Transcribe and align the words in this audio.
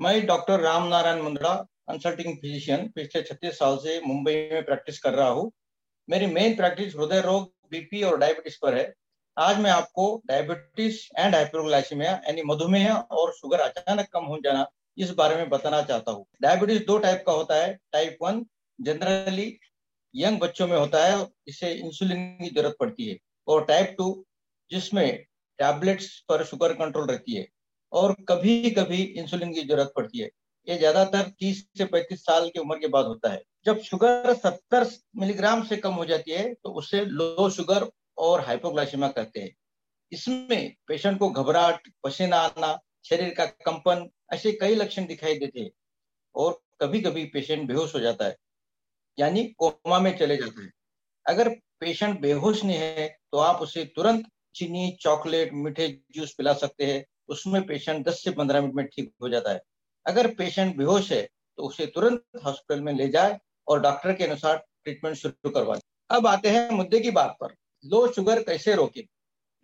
मैं 0.00 0.26
doctor 0.26 0.60
Ram 0.60 0.88
Narayan 0.88 1.22
Mundra 1.22 1.54
consulting 1.88 2.36
physician 2.36 2.88
पिछले 2.88 3.22
36 3.22 3.58
साल 3.58 3.76
से 3.76 4.00
मुंबई 4.00 4.32
में 4.32 4.64
प्रैक्टिस 4.64 4.98
कर 4.98 5.14
रहा 5.14 5.28
हूँ। 5.28 5.52
मेरी 6.10 6.26
मेन 6.26 6.56
प्रैक्टिस 6.56 6.96
हृदय 6.96 7.20
रोग 7.20 7.52
बीपी 7.70 8.02
और 8.02 8.18
डायबिटीज़ 8.18 8.56
पर 8.62 8.74
है। 8.74 8.94
आज 9.38 9.58
मैं 9.58 9.70
आपको 9.70 10.22
डायबिटीज़ 10.26 11.08
एंड 11.18 11.34
हाइपरग्लाइसीमिया 11.34 12.12
यानी 12.12 12.42
मधुमेह 12.42 12.94
और 12.94 13.32
शुगर 13.32 13.60
अचानक 13.60 14.08
कम 14.12 14.24
हो 14.24 14.38
जाना, 14.44 14.66
इस 14.98 15.10
बारे 15.10 15.36
में 15.36 15.48
बताना 15.48 15.82
चाहता 15.82 16.12
हूँ। 16.12 16.26
डायबिटीज़ 16.42 16.84
दो 16.84 16.98
टाइप 16.98 17.24
का 17.26 17.32
होता 17.32 17.54
है। 17.54 17.78
टाइप 17.92 18.18
वन 18.22 18.46
जनरली 18.80 19.58
यंग 20.16 20.40
बच्चों 20.40 20.68
में 20.68 20.76
होता 20.78 21.06
है, 21.06 21.26
इसे 21.48 21.72
इंसुलिन 21.72 22.38
की 22.42 22.50
ज़रूरत 22.50 22.76
पड़ती 22.80 23.08
है। 23.08 23.18
और 23.48 23.64
टाइप 23.64 23.94
टू 23.98 24.26
जिसमें 24.70 25.24
टैबलेट्स 25.58 26.24
पर 26.28 26.44
शुगर 26.44 26.72
कंट्रोल 26.72 27.06
रहती 27.06 27.34
है। 27.34 27.48
और 27.92 28.14
कभी 28.28 28.70
कभी 28.72 29.02
इंसुलिन 29.02 29.52
की 29.52 29.62
ज़रूरत 29.62 29.92
पड़ती 29.96 30.18
है। 30.18 30.28
ये 30.66 30.76
ज़्यादातर 30.78 31.30
30 31.40 31.64
से 31.78 31.84
35 31.86 32.20
साल 32.20 32.48
की 32.48 32.58
उम्र 32.60 32.78
के 32.78 32.88
बाद 32.88 33.06
होता 33.06 33.32
है। 33.32 33.42
जब 33.66 33.80
शुगर 33.82 34.32
70 34.36 34.86
मिलीग्राम 35.16 35.64
से 35.64 35.76
कम 35.78 35.94
हो 35.94 36.04
जाती 36.06 36.30
है 36.32 36.52
तो 36.54 36.70
उसे 36.72 37.04
लो 37.06 37.48
शुगर 37.50 37.88
और 38.18 38.40
हाइपोग्लाइसीमिया 38.42 39.08
कहते 39.10 39.40
हैं। 39.40 39.54
इसमें 40.12 40.74
पेशेंट 40.88 41.18
को 41.18 41.28
घबराहट, 41.30 41.88
पसीना 42.04 42.36
आना, 42.38 42.78
शरीर 43.04 43.34
का 43.34 43.44
कंपन 43.46 44.08
ऐसे 44.32 44.52
कई 44.52 44.74
लक्षण 44.74 45.06
दिखाई 45.06 45.38
देते 45.38 45.60
हैं 45.60 45.70
और 46.34 46.60
कभी 46.80 47.00
कभी 47.00 47.24
पेशेंट 47.26 47.66
बेहोश 47.68 47.94
हो 47.94 48.00
जाता 48.00 48.24
है, 48.24 48.36
यानी 49.18 49.44
कोमा 49.58 49.98
में 50.00 50.16
चले 50.18 50.36
जाते 50.36 50.62
हैं। 50.62 50.72
अगर 51.26 51.48
पेशेंट 51.80 52.20
बेहोश 52.20 52.62
नहीं 52.64 52.76
है 52.78 53.08
तो 53.32 53.38
आप 53.40 53.60
उसे 53.62 53.84
तुरंत 53.96 54.26
चीनी 54.54 54.90
चॉकलेट 55.00 55.52
मीठे 55.54 55.88
जूस 56.14 56.34
पिला 56.34 56.52
सकते 56.54 56.86
हैं। 56.86 57.04
उसमें 57.30 57.62
पेशेंट 57.66 58.06
10 58.06 58.22
से 58.24 58.30
15 58.32 58.60
मिनट 58.60 58.74
में 58.74 58.86
ठीक 58.86 59.12
हो 59.22 59.28
जाता 59.28 59.52
है। 59.52 59.60
अगर 60.06 60.34
पेशेंट 60.34 60.76
बेहोश 60.76 61.10
है 61.12 61.22
तो 61.58 61.62
उसे 61.62 61.86
तुरंत 61.86 62.22
हॉस्पिटल 62.44 62.80
में 62.80 62.92
ले 62.92 63.08
जाए 63.08 63.38
और 63.68 63.80
डॉक्टर 63.80 64.12
के 64.12 64.24
अनुसार 64.24 64.56
ट्रीटमेंट 64.56 65.16
शुरू 65.16 65.50
करवाए 65.50 65.80
अब 66.10 66.26
आते 66.26 66.48
हैं 66.48 66.70
मुद्दे 66.70 67.00
की 67.00 67.10
बात 67.10 67.36
पर। 67.40 67.54
लो 67.84 68.06
शुगर 68.12 68.42
कैसे 68.42 68.74
रोके? 68.74 69.00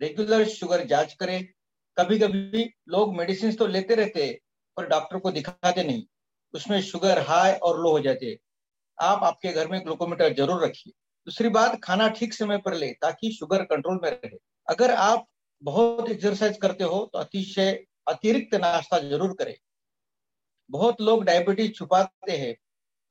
रेगुलर 0.01 0.45
शुगर 0.47 0.85
जाँच 0.85 1.13
करें। 1.13 1.47
कभी 1.97 2.17
कभी 2.19 2.63
लोग 2.89 3.15
मेडिसिन 3.15 3.55
तो 3.55 3.67
लेते 3.67 3.95
रहते 3.95 4.25
हैं, 4.25 4.37
पर 4.77 4.87
डॉक्टर 4.87 5.17
को 5.17 5.31
दिखाते 5.31 5.83
नहीं। 5.83 6.03
उसमें 6.53 6.81
शुगर 6.81 7.19
हाई 7.19 7.51
और 7.53 7.81
लो 7.83 7.91
हो 7.91 7.99
जाते 7.99 8.37
आप 8.97 9.23
आपके 9.23 9.51
घर 9.51 9.67
में 9.67 9.79
ग्लूकोमीटर 9.83 10.33
ज़रूर 10.33 10.63
रखिए। 10.63 10.93
दूसरी 11.27 11.49
बात, 11.49 11.79
खाना 11.83 12.07
ठीक 12.09 12.33
समय 12.33 12.57
पर 12.57 12.73
ले 12.73 12.91
ताकि 12.93 13.31
शुगर 13.31 13.63
कंट्रोल 13.63 13.99
में 14.03 14.09
रहे। 14.11 14.37
अगर 14.67 14.91
आप 14.91 15.25
बहुत 15.63 16.09
एक्सरसाइज 16.09 16.57
करते 16.57 16.83
हो 16.83 16.99
तो 17.13 17.19
अतिशय 17.19 17.71
अतिरिक्त 18.07 18.55
नाश्ता 18.55 18.99
ज़रूर 18.99 19.33
करें। 19.33 19.55
बहुत 20.69 21.01
लोग 21.01 21.23
डायबिटीज़ 21.23 21.71
छुपाते 21.71 22.37
हैं। 22.37 22.55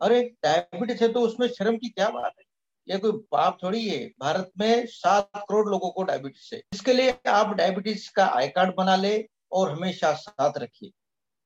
अरे 0.00 0.22
डायबिटीज़ 0.44 1.02
है 1.04 1.12
तो 1.12 1.20
उसमें 1.20 1.46
शर्म 1.48 1.76
की 1.76 1.88
क्या 1.88 2.08
बात 2.10 2.32
है? 2.38 2.44
ये 2.88 2.98
कोई 2.98 3.12
पाप 3.32 3.58
थोड़ी 3.62 3.88
है। 3.88 3.98
भारत 4.20 4.50
में 4.60 4.86
सात 4.86 5.30
करोड़ 5.36 5.68
लोगों 5.68 5.90
को 5.90 6.02
डायबिटीज़ 6.02 6.54
है। 6.54 6.60
इसके 6.74 6.92
लिए 6.92 7.14
आप 7.28 7.54
डायबिटीज़ 7.54 8.10
का 8.16 8.26
आई 8.26 8.48
कार्ड 8.48 8.74
बना 8.76 8.96
ले 8.96 9.24
और 9.52 9.70
हमेशा 9.70 10.12
साथ 10.14 10.58
रखिए। 10.58 10.90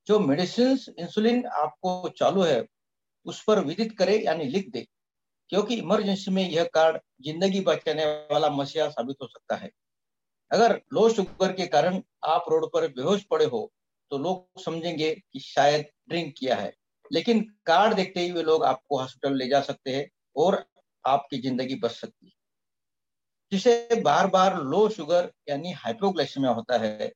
जो 0.06 0.19
मेडिसिन 0.19 0.78
इंसुलिन 0.98 1.47
आपको 1.47 2.09
चालू 2.19 2.43
है, 2.43 2.65
उस 3.27 3.43
पर 3.45 3.65
विदित 3.65 3.97
करे 3.98 4.19
यानी 4.19 4.45
लिख 4.45 4.71
दे। 4.71 4.87
क्योंकि 5.51 5.75
इमरजेंसी 5.75 6.31
में 6.31 6.43
यह 6.51 6.65
कार्ड 6.75 6.98
ज़िंदगी 7.25 7.61
बचाने 7.61 8.06
वाला 8.33 8.51
मसीहा 8.51 8.89
साबित 8.89 9.17
हो 9.23 9.27
सकता 9.28 9.56
है। 9.56 9.71
अगर 10.51 10.81
लो 10.93 11.09
शुगर 11.09 11.53
के 11.53 11.67
कारण 11.69 12.01
आप 12.27 12.45
रोड 12.51 12.67
पर 12.73 12.87
बेहोश 12.89 13.23
पड़े 13.25 13.45
हो 13.45 13.70
तो 14.11 14.19
लोग 14.19 14.62
समझेंगे 14.62 15.15
कि 15.15 15.41
शायद 15.41 15.84
ड्रिंक 16.09 16.34
किया 16.38 16.56
है। 16.56 16.72
लेकिन 17.11 17.41
कार्ड 17.66 17.94
देखते 17.94 18.21
ही 18.21 18.31
वे 18.33 18.43
लोग 18.43 18.65
आपको 18.65 18.99
हॉस्पिटल 18.99 19.37
ले 19.37 19.49
जा 19.49 19.61
सकते 19.61 19.91
हैं 19.91 20.09
और 20.37 20.65
आपकी 21.05 21.38
ज़िंदगी 21.38 21.75
बच 21.75 21.91
सकती 21.91 22.27
है। 22.27 22.33
जिसे 23.53 24.00
बार 24.03 24.27
बार 24.27 24.61
लो 24.62 24.88
शुगर 24.88 25.31
यानी 25.49 25.72
हाइपोग्लाइसेमिया 25.75 26.53
होता 26.53 26.78
है, 26.78 27.12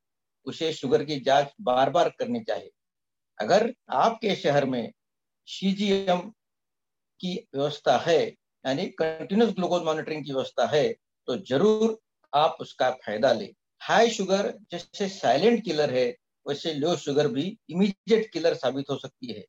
उसे 0.46 0.72
शुगर 0.72 1.04
की 1.04 1.18
जाँच 1.20 1.52
बार 1.60 1.90
बार 1.90 2.08
करनी 2.18 2.40
चाहिए। 2.40 2.70
अगर 3.38 3.72
आपके 3.92 4.34
शहर 4.36 4.64
में 4.66 4.92
सीजीएम 5.48 6.20
की 7.20 7.34
व्यवस्था 7.54 7.96
है, 7.98 8.20
यानी 8.64 8.86
कंटिन्यूस 8.92 9.50
ग्लूकोज 9.50 9.82
मॉनिटरिंग 9.82 10.24
की 10.24 10.32
व्यवस्था 10.32 10.66
है 10.66 10.88
तो 11.28 11.36
ज़रूर 11.38 11.98
आप 12.34 12.56
उसका 12.60 12.90
फ़ायदा 12.90 13.32
ले। 13.32 13.54
हाई 13.80 14.10
शुगर 14.10 14.58
जैसे 14.70 15.08
साइलेंट 15.08 15.64
किलर 15.64 15.94
है 15.94 16.16
वैसे 16.48 16.74
लो 16.74 16.96
शुगर 16.96 17.28
भी 17.28 17.58
इमीडिएट 17.70 18.32
किलर 18.32 18.54
साबित 18.54 18.84
हो 18.90 18.96
सकती 18.96 19.32
है। 19.32 19.44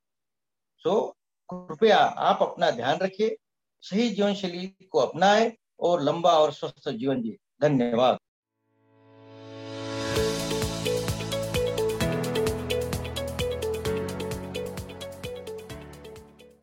सो 0.78 1.16
so, 1.54 1.70
कृपया 1.70 1.98
आप 1.98 2.40
अपना 2.42 2.72
ध्यान 2.72 2.98
रखिए 2.98 3.38
सही 3.82 4.10
जीवन 4.10 4.34
शैली 4.34 4.68
को 4.68 5.00
अपनाएँ 5.00 5.52
और 5.80 6.02
लंबा 6.02 6.40
और 6.40 6.52
स्वस्थ 6.52 6.90
जीवन 6.90 7.22
जी 7.22 7.38
धन्यवाद। 7.62 8.18